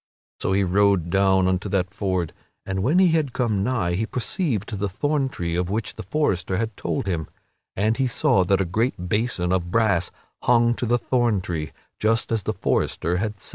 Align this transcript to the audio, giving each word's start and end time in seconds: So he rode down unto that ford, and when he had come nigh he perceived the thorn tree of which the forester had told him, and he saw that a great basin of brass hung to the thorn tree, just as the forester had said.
So 0.39 0.53
he 0.53 0.63
rode 0.63 1.11
down 1.11 1.47
unto 1.47 1.69
that 1.69 1.93
ford, 1.93 2.33
and 2.65 2.81
when 2.81 2.97
he 2.97 3.09
had 3.09 3.33
come 3.33 3.61
nigh 3.61 3.93
he 3.93 4.07
perceived 4.07 4.67
the 4.79 4.89
thorn 4.89 5.29
tree 5.29 5.55
of 5.55 5.69
which 5.69 5.93
the 5.93 6.01
forester 6.01 6.57
had 6.57 6.75
told 6.75 7.05
him, 7.05 7.27
and 7.75 7.97
he 7.97 8.07
saw 8.07 8.43
that 8.45 8.59
a 8.59 8.65
great 8.65 9.07
basin 9.09 9.51
of 9.51 9.69
brass 9.69 10.09
hung 10.41 10.73
to 10.73 10.87
the 10.87 10.97
thorn 10.97 11.39
tree, 11.39 11.71
just 11.99 12.31
as 12.31 12.41
the 12.41 12.53
forester 12.53 13.17
had 13.17 13.39
said. 13.39 13.49